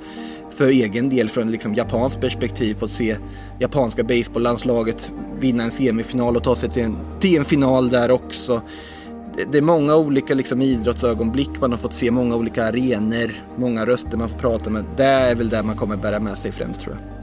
För 0.57 0.67
egen 0.67 1.09
del 1.09 1.29
från 1.29 1.51
liksom 1.51 1.75
japanskt 1.75 2.21
perspektiv 2.21 2.75
fått 2.75 2.91
se 2.91 3.17
japanska 3.59 4.03
baseballlandslaget 4.03 5.13
vinna 5.41 5.65
en 5.65 5.71
semifinal 5.71 6.37
och 6.37 6.45
ta 6.45 6.55
sig 6.55 6.71
till 6.71 6.83
en, 6.83 6.97
till 7.21 7.39
en 7.39 7.45
final 7.45 7.91
där 7.91 8.11
också 8.11 8.63
det 9.37 9.59
är 9.59 9.63
många 9.63 9.97
olika 9.97 10.35
liksom, 10.35 10.63
idrottsögonblick 10.63 11.51
man 11.61 11.71
har 11.71 11.79
fått 11.79 11.95
se, 11.95 12.11
många 12.11 12.37
olika 12.37 12.65
arenor, 12.65 13.33
många 13.57 13.87
röster 13.87 14.17
man 14.17 14.29
får 14.29 14.39
prata 14.39 14.71
med. 14.71 14.85
Det 14.97 15.05
är 15.05 15.35
väl 15.35 15.49
det 15.49 15.63
man 15.63 15.77
kommer 15.77 15.97
bära 15.97 16.21
med 16.21 16.39
sig 16.39 16.53
främst 16.53 16.81
tror 16.81 16.97
jag. 16.97 17.15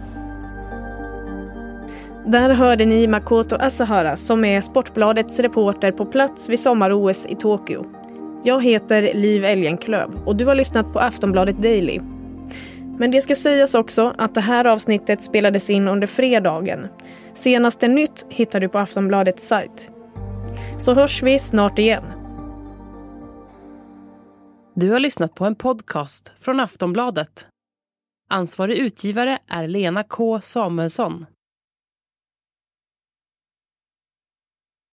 Där 2.31 2.49
hörde 2.49 2.85
ni 2.85 3.07
Makoto 3.07 3.55
Asahara 3.55 4.17
som 4.17 4.45
är 4.45 4.61
Sportbladets 4.61 5.39
reporter 5.39 5.91
på 5.91 6.05
plats 6.05 6.49
vid 6.49 6.59
sommar-OS 6.59 7.25
i 7.25 7.35
Tokyo. 7.35 7.85
Jag 8.43 8.63
heter 8.63 9.13
Liv 9.13 9.45
Elgenklöv 9.45 10.09
och 10.25 10.35
du 10.35 10.45
har 10.45 10.55
lyssnat 10.55 10.93
på 10.93 10.99
Aftonbladet 10.99 11.61
Daily. 11.61 11.99
Men 12.97 13.11
det 13.11 13.21
ska 13.21 13.35
sägas 13.35 13.75
också 13.75 14.13
att 14.17 14.35
det 14.35 14.41
här 14.41 14.65
avsnittet 14.65 15.21
spelades 15.21 15.69
in 15.69 15.87
under 15.87 16.07
fredagen. 16.07 16.87
Senaste 17.33 17.87
nytt 17.87 18.25
hittar 18.29 18.59
du 18.59 18.69
på 18.69 18.79
Aftonbladets 18.79 19.47
sajt. 19.47 19.91
Så 20.79 20.93
hörs 20.93 21.23
vi 21.23 21.39
snart 21.39 21.79
igen. 21.79 22.03
Du 24.75 24.91
har 24.91 24.99
lyssnat 24.99 25.35
på 25.35 25.45
en 25.45 25.55
podcast 25.55 26.31
från 26.39 26.59
Aftonbladet. 26.59 27.47
Ansvarig 28.29 28.77
utgivare 28.77 29.39
är 29.47 29.67
Lena 29.67 30.03
K 30.03 30.41
Samuelsson. 30.41 31.25